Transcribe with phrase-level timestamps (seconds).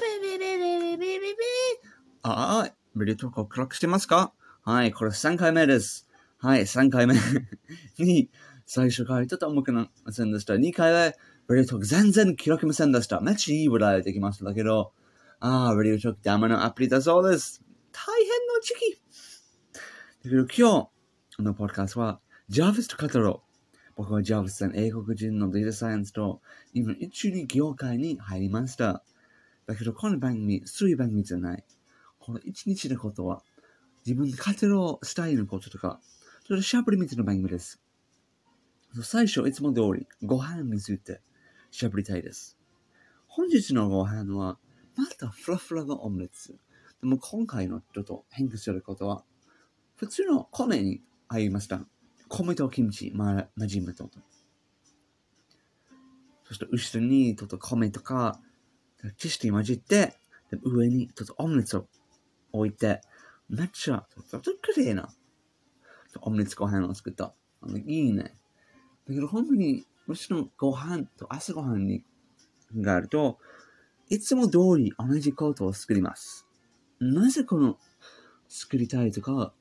[0.00, 1.36] ビビビビビビビ
[2.22, 6.08] ああ、ブリュートークを暗くしてますかはい、これ3回目です。
[6.38, 7.16] はい、3回目
[7.98, 8.30] に、
[8.64, 10.54] 最初からちょっと重くなりませんでした。
[10.54, 11.16] 2回目、
[11.46, 13.20] ブリュートーク全然記録ませんでした。
[13.20, 14.94] めっちゃいい話題できましたけど、
[15.38, 17.62] ああ、ブリュートークダメのアプリだそうです。
[17.92, 19.02] 大変の時期。
[20.24, 20.88] だけど今
[21.36, 23.76] 日のポッドキスは、ジャーヴィスと語ろう。
[23.96, 26.40] 僕はジャーヴィスさん、英国人のデータサイエンスと、
[26.72, 29.04] 今一緒に業界に入りました。
[29.70, 31.64] だけど、この番組、そういう番組じゃない。
[32.18, 33.44] この一日のことは、
[34.04, 36.00] 自分で語ろうしたいのこととか、
[36.44, 37.80] それしゃべりみたいな番組です。
[39.04, 41.20] 最初、いつも通り、ご飯について
[41.70, 42.58] しゃべりたいです。
[43.28, 44.58] 本日のご飯は、
[44.96, 46.58] またフラフラのオムレツ。
[47.00, 49.22] でも今回のちょっと変化することは、
[49.94, 51.86] 普通の米に入りました。
[52.28, 54.10] 米とキムチ、ま、混じめと。
[56.42, 58.40] そして後ろにちょっと米とか、
[59.16, 60.14] 知識混じって、
[60.50, 61.86] で上にちょっとオムレツを
[62.52, 63.00] 置いて、
[63.48, 65.08] めっちゃ、ちょっと綺麗な
[66.20, 67.34] オムレツご飯を作った。
[67.62, 68.34] あのいいね。
[69.08, 72.04] だけど本当に、もちろんご飯と朝ご飯に
[72.76, 73.38] があると、
[74.08, 76.46] いつも通り同じことを作ります。
[77.00, 77.78] なぜこの
[78.48, 79.52] 作りたいとか、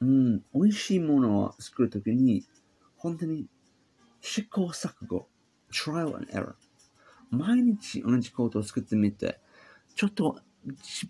[0.00, 2.44] うん、美味しいものを作るときに、
[2.96, 3.46] 本当に
[4.20, 5.28] 試行錯誤、
[5.70, 6.54] trial and error。
[7.30, 9.40] 毎日同じことを作ってみて、
[9.94, 10.40] ちょっと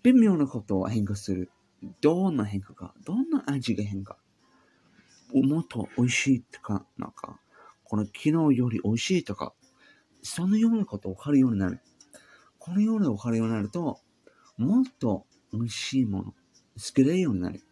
[0.03, 1.51] 微妙なことを変化する。
[2.01, 4.17] どんな変化か、どんな味が変化。
[5.33, 7.39] もっと美味しいとか、なんか、
[7.83, 9.53] この昨日より美味しいとか、
[10.21, 11.79] そのようなことを分かるようになる。
[12.57, 13.99] このような分かるようになると、
[14.57, 16.33] もっと美味しいもの、
[16.77, 17.63] 作れるようになる。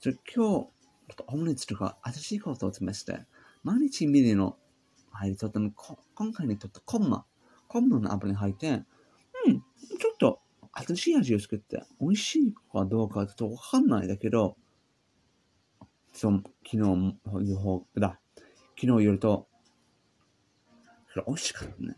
[0.00, 0.68] じゃ今日、
[1.26, 3.20] オムレツとか新しいことを試して、
[3.62, 4.58] 毎日見るの
[5.12, 5.72] 入りとっても、
[6.14, 7.24] 今回にとってコンマ、
[7.68, 8.82] コンマのアプリに入って、
[9.46, 10.40] うん、ちょっと
[10.72, 14.56] 新しい味を作って、美味しいかどうかちょっとわかんないだけど、
[16.12, 17.16] そう、昨日、
[17.48, 18.18] 予報だ。
[18.80, 19.48] 昨日よると、
[21.12, 21.96] それ美味しかったね。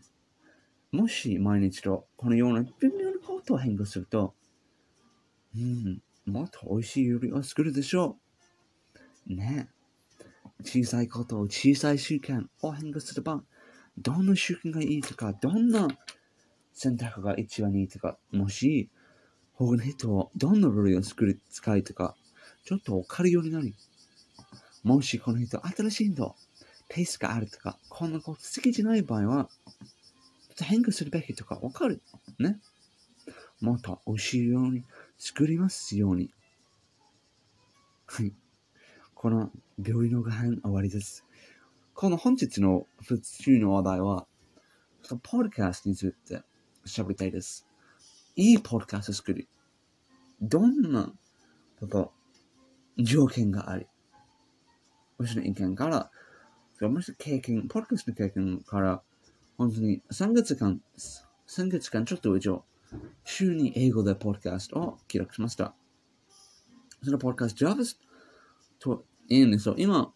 [0.91, 4.33] もし毎日とこのような微妙なことを変化すると、
[5.55, 8.17] うん、もっと美味しい料理を作るでしょ
[9.27, 9.35] う。
[9.35, 9.69] ね
[10.63, 13.43] 小さいことを小さい習慣を変化すれば、
[13.97, 15.87] どんな習慣がいいとか、どんな
[16.73, 18.89] 選択が一番いいとか、もし、
[19.53, 22.15] 他の人をどんな料理を作る、使いとか、
[22.65, 23.75] ちょっとわかるようになり、
[24.83, 26.35] もしこの人新しい人、
[26.89, 29.49] ペースがあるとか、こんなこと好きじゃない場合は、
[30.61, 32.01] 変化するべきとかわかる？
[32.39, 32.57] ね？
[33.59, 34.83] もっと美味しように
[35.17, 36.29] 作りますように。
[38.05, 38.33] はい。
[39.25, 39.49] この
[39.83, 41.25] 病院のご飯終わりです。
[41.95, 44.27] この本日の普通の話題は、
[45.09, 46.43] ポッドキャストについて
[46.85, 47.65] 喋りたいです。
[48.35, 49.47] いいポッドキャスト作り。
[50.43, 51.11] どんな
[51.79, 52.13] こと
[52.99, 53.87] 条件があり、
[55.17, 56.11] 私の意見から、
[56.79, 59.01] 私の経験、ポッドキャストの経験から、
[59.57, 60.79] 本当に3月間、
[61.47, 62.63] 3月間ちょっと以上、
[63.23, 65.73] 週に英語でポッドキャストを記録しました。
[67.01, 67.97] そのポッドキャスト、Javas
[68.77, 69.75] と言うんですよ。
[69.77, 70.13] 今、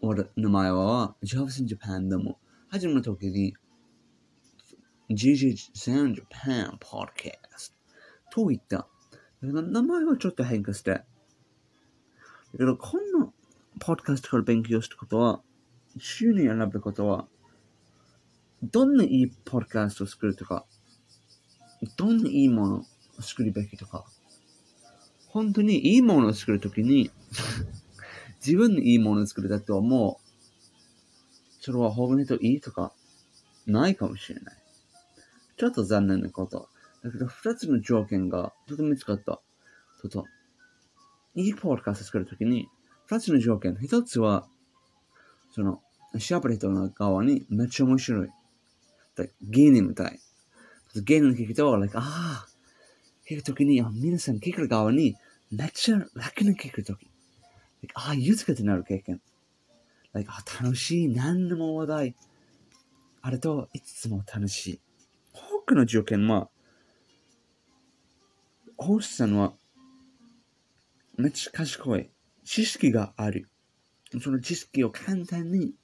[0.00, 2.38] 俺の前は Javas in Japan でも
[2.68, 3.54] 始めた時に
[5.10, 7.72] GG in Japan Podcast
[8.32, 8.88] と言った。
[9.42, 10.90] 名前はちょっと変化して。
[10.90, 11.04] だ
[12.58, 13.30] けど、こんな
[13.78, 15.42] ポッドキャストから勉強したことは、
[15.98, 17.28] 週に選ぶことは、
[18.62, 20.64] どんないいポッドキャストを作るとか、
[21.96, 22.76] どんないいもの
[23.18, 24.04] を作るべきとか、
[25.28, 27.10] 本当にいいものを作るときに
[28.44, 30.26] 自分にいいものを作るだともう、
[31.60, 32.92] それは他の人いいとか、
[33.66, 34.56] ないかもしれない。
[35.56, 36.68] ちょっと残念なこと。
[37.02, 39.40] だけど、二つの条件がとても見つかった。
[40.02, 40.24] ちょっと、
[41.34, 42.68] いいポッドキャスト作るときに、
[43.06, 43.76] 二つの条件。
[43.80, 44.46] 一つは、
[45.52, 45.82] その、
[46.18, 48.28] シャープレットの側にめっちゃ面白い。
[49.42, 50.20] 芸人みたい。
[50.94, 52.46] 芸人聞くと、like, ああ、
[53.28, 55.16] 聞くときに、皆さん聞く側に
[55.50, 57.08] めっちゃ楽に聞くとき。
[57.86, 59.20] Like, ああ、豊かになる経験。
[60.12, 61.08] like, あ楽しい。
[61.08, 62.16] 何でも話題。
[63.22, 64.80] あれと、いつも楽しい。
[65.32, 66.48] 多くの条件は、
[68.76, 69.54] ホースさんは、
[71.16, 72.10] めっちゃ賢い。
[72.44, 73.48] 知識がある。
[74.22, 75.74] その知識を簡単に、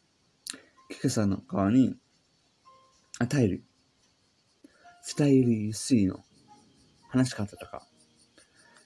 [0.90, 1.96] 聞かさんの側に
[3.18, 3.64] 与える。
[5.16, 6.20] 伝えるやすいの。
[7.08, 7.86] 話し方とか。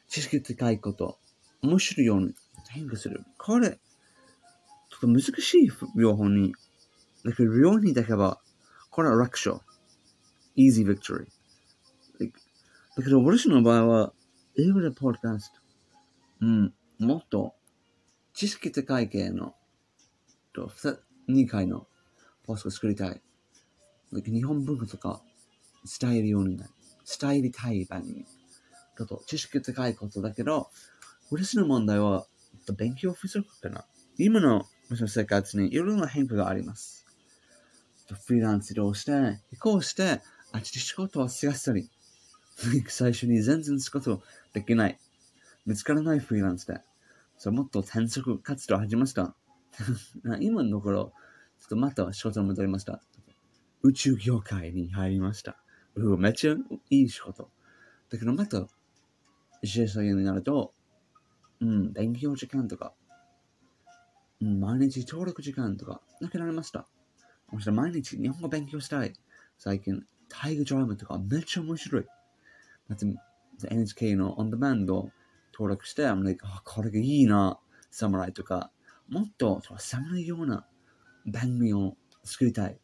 [0.08, 1.18] 知識高いこと。
[1.62, 2.34] 面白いように
[2.76, 3.24] 変化する。
[3.38, 3.76] これ、ちょ
[4.98, 6.54] っと難しい両方に。
[7.24, 8.40] だけど、両方にだけは、
[8.90, 9.60] これは楽勝。
[10.56, 11.26] easy victory。
[12.96, 14.12] だけど、私の場合は、
[14.58, 15.60] 英語でポッドキャスト。
[16.40, 17.54] うん、もっと、
[18.32, 19.54] 知識高い系の、
[20.54, 20.70] と、
[21.28, 21.86] 2回の
[22.44, 23.20] ポストを作りたい。
[24.12, 25.20] 日本文化とか
[26.00, 26.70] 伝えるようになる。
[27.20, 28.24] 伝えりたい番組。
[28.24, 30.70] ちょっと知識高いことだけど、
[31.30, 32.26] 私の問題は、
[32.72, 33.84] 勉強不足かな。
[34.18, 37.06] 今の私の生活にいろいろな変化があります。
[38.24, 40.20] フリーランス移動して、移行して、
[40.52, 41.90] あっちで仕事を探したり、
[42.88, 44.22] 最初に全然仕事
[44.52, 44.98] できない。
[45.66, 46.80] 見つからないフリーランスで。
[47.36, 49.34] そもっと転職活動を始めました。
[50.40, 51.12] 今のところ、
[51.60, 53.02] ちょっとまた仕事に戻りました。
[53.82, 55.60] 宇宙業界に入りました。
[55.96, 56.54] うめっちゃ
[56.90, 57.50] いい仕事。
[58.10, 58.68] だけどまた、
[59.62, 60.72] 自営者になると、
[61.60, 62.94] うん、勉強時間とか、
[64.40, 66.86] うん、毎日登録時間とかなくなりました。
[67.52, 69.12] そして毎日日本語勉強したい。
[69.58, 72.04] 最近、タイガードラマとかめっちゃ面白い。
[72.88, 73.06] だって
[73.68, 75.10] NHK のオンデマンド
[75.52, 77.58] 登録して、I'm like, あ、これがいいな、
[77.90, 78.70] サムライとか、
[79.08, 80.66] もっと寒いような
[81.24, 82.78] 番組を作りたい。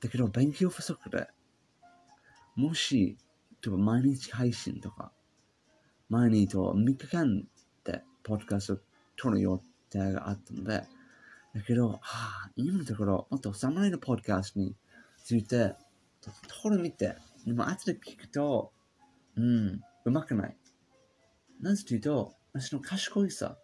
[0.00, 1.28] だけど、勉強不足で、
[2.56, 3.16] もし、
[3.62, 5.12] 例えば毎日配信とか、
[6.08, 7.44] 毎日と3日間
[8.24, 8.76] ポッドキャストを
[9.16, 10.82] 撮る予定があったので、
[11.54, 14.74] だけど、はあ、今のところ、もっと侍のポッドキャストに
[15.22, 15.74] ついて、
[16.62, 17.14] 撮る見て、
[17.46, 18.72] でも後で聞くと、
[19.36, 20.56] うん、うまくない。
[21.60, 23.56] なぜというと、私の賢いさ、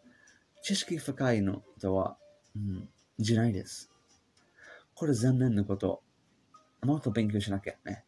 [0.62, 2.17] 知識深いのとは、
[2.55, 3.91] うん、じゃないです。
[4.95, 6.03] これ残念なこと。
[6.83, 8.05] もっと勉強しなきゃね。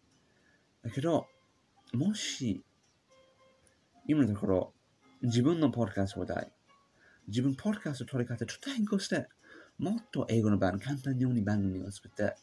[0.82, 1.26] だけど、
[1.92, 2.62] もし、
[4.06, 4.72] 今のところ、
[5.22, 6.52] 自分のポッドキャストを題、
[7.28, 9.28] 自分ポッドキャスト取り方ちょっと変更して、
[9.78, 12.34] もっと英語の番、簡単に番組を作って、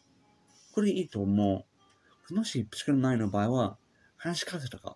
[0.74, 1.66] これいいと思
[2.30, 2.34] う。
[2.34, 3.78] もし作る前の場合は、
[4.16, 4.96] 話し方とか、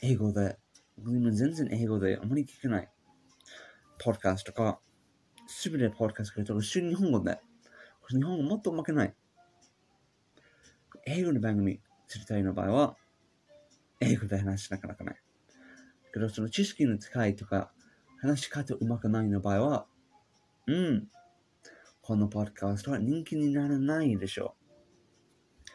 [0.00, 0.58] 英語で、
[0.96, 2.88] 今全然英語であまり聞けない。
[3.98, 4.78] ポッドキャストとか、
[5.48, 7.40] すべてポッドキャストとか、一緒に日本語で。
[8.10, 9.14] 日本語もっとうまくない。
[11.04, 12.96] 英語の番組知りたいの場合は、
[13.98, 15.20] 英語で話しなかなかない。
[16.12, 17.72] けど、その知識の使いとか、
[18.20, 19.86] 話し方うまくないの場合は、
[20.66, 21.08] うん、
[22.02, 25.70] このポッドキャストは人気にならないでしょう。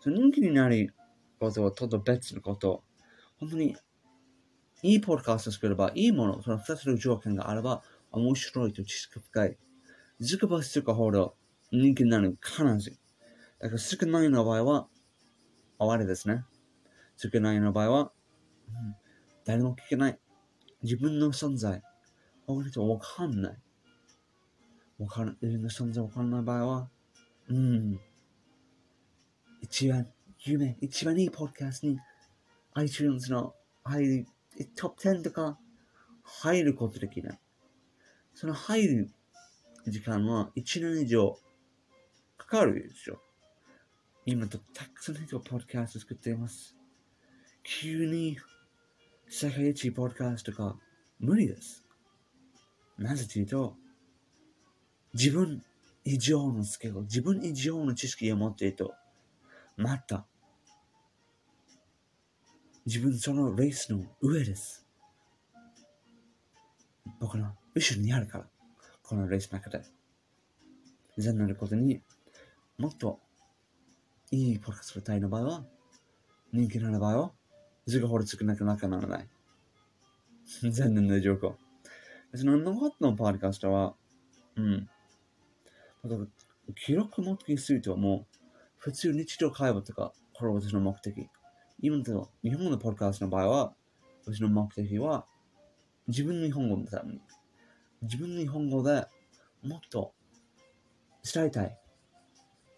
[0.00, 0.94] その人気になる
[1.38, 2.84] ことはちょっと別のこと。
[3.38, 3.76] 本当に、
[4.82, 9.58] いいポッドキャストを作れば、いいもの、その二つの条件があれば、面白いと知識深い。
[10.20, 11.36] ずくばするほど
[11.70, 12.98] 人気になる必ず。
[13.58, 14.88] だから少ないの場合は、
[15.78, 16.44] 終わりですね。
[17.16, 18.12] 少ないの場合は、
[18.68, 18.96] うん、
[19.46, 20.18] 誰も聞けない。
[20.82, 21.80] 自分の存在、
[22.46, 23.58] 他の人わかんない。
[24.98, 26.90] わからん、自分の存在わからない場合は、
[27.48, 28.00] うん。
[29.60, 30.08] 一番、
[30.40, 31.98] 夢、一番いいポッドキャストに、
[32.74, 33.54] iTunes の
[33.84, 34.26] 入る、
[34.74, 35.58] トップ10とか
[36.24, 37.40] 入ることできない。
[38.34, 39.10] その入る
[39.86, 41.38] 時間は1年以上
[42.36, 43.20] かかるでしょ。
[44.24, 46.76] 今とたくさんの人がポッドキャスト作っています。
[47.62, 48.36] 急に
[49.28, 50.76] 世界一ポッドキャストが
[51.18, 51.84] 無理です。
[52.96, 53.74] なぜというと、
[55.14, 55.62] 自分
[56.04, 58.94] 以上のスキル、自分以上の知識を持っていると、
[59.76, 60.26] また、
[62.86, 64.86] 自分そのレースの上です。
[67.18, 68.46] 僕の後ろにあるから、
[69.02, 69.82] このレースの中で。
[71.18, 72.00] 残念なことに、
[72.78, 73.18] もっと
[74.30, 75.64] いいポッドキャスト体の場合は、
[76.52, 77.32] 人気の場合は、
[77.86, 79.28] 図が掘りつくなくなくならない。
[80.70, 81.54] 残念な状況。
[82.34, 83.94] そのノートのポッドキャストは、
[84.56, 84.88] うん。
[86.84, 88.36] 記録目的にするともう、
[88.78, 91.28] 普通日常会話とか、これは私の目的。
[91.80, 93.74] 今の日本のポッドキャストの場合は、
[94.24, 95.26] 私の目的は、
[96.08, 97.20] 自分の日本語のために、
[98.02, 99.06] 自分の日本語で
[99.62, 100.12] もっと
[101.22, 101.78] 伝えたい。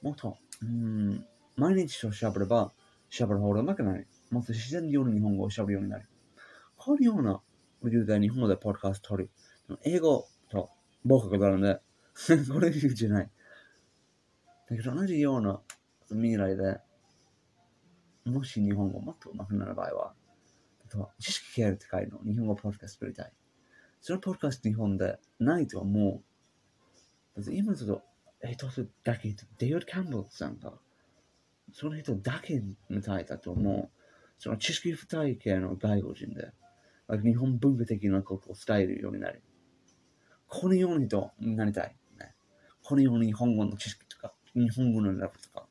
[0.03, 2.73] もっと、うん、毎日と喋れば、
[3.11, 4.07] 喋る方が上手くなる。
[4.31, 6.09] もっと自然にように日本語を喋るようになる。
[6.77, 7.41] こういうような
[7.83, 9.31] 理由で日本語でポッドキャスト取る。
[9.85, 10.71] 英語と
[11.07, 11.81] 母国があるんで、
[12.53, 13.31] これ理由じゃない。
[14.69, 15.61] だけど同じような
[16.09, 16.81] 未来で、
[18.25, 20.15] もし日本語もっと上手くなる場合は、
[20.85, 23.33] あとは知識系が高いの、日本語ポッドキャスト作りたい。
[24.01, 26.23] そのポッドキャスト日本でないとはも
[27.37, 28.03] う、今ちょっと、
[28.43, 28.69] えっと、
[29.05, 30.73] だけ、デイビッド・キャンベルさんが、
[31.73, 33.98] その人だけみたいだと思う。
[34.39, 36.53] その知識深い系の外国人で、
[37.23, 39.43] 日本文化的なことを伝えるようになる。
[40.47, 41.97] このようにとなりたい。
[42.19, 42.35] ね、
[42.83, 45.67] このように日本語の知識とか、日本語のラブとか、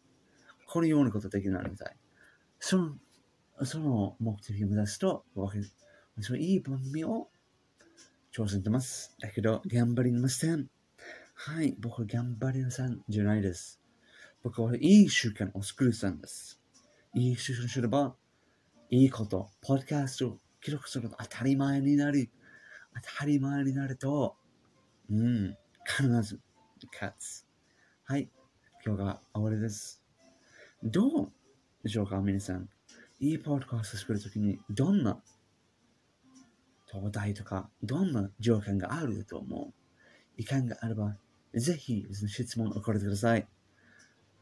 [0.68, 1.96] このようなことできるようになりたい。
[2.60, 2.96] その
[3.64, 7.30] その目的を目指すと、私はいい番組を
[8.32, 9.16] 挑戦してます。
[9.20, 10.70] だけど、頑張りません。
[11.34, 13.82] はい、僕は頑張りませんじゃないです。
[14.44, 16.60] 僕はいい習慣を作るさんです。
[17.16, 18.16] いい習慣すれば、
[18.90, 22.30] いいこと、ポッドキャストを記録すること当たり前になり、
[22.96, 24.38] 当たり前になると、
[25.12, 26.40] うん、必ず
[26.94, 27.46] 勝つ。
[28.06, 28.30] はい、
[28.86, 30.02] 今日が終わりです。
[30.82, 31.32] どう
[31.84, 32.70] でしょうか、皆さん。
[33.20, 35.22] いいポッドキャストを作るときに、どんな
[36.90, 39.74] 東大とか、どんな条件があると思う？
[40.38, 41.18] 意見があれば、
[41.54, 43.46] ぜひ質問を送ってください。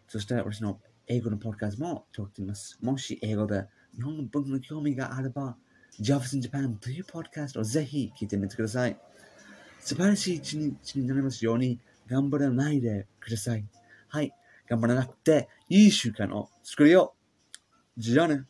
[0.07, 2.77] そして私の英語のポッドキャストも撮っています。
[2.83, 5.55] もし英語で日本の文化の興味があれば、
[5.99, 8.97] Jobs in Japan というポッドキャストをぜひ聞いてみてください。
[9.79, 13.65] 素晴らしい一日になりますように頑張らないでください。
[14.09, 14.33] はい。
[14.67, 17.13] 頑張らなくていい習慣を作るよ。
[17.97, 18.45] じゃあね。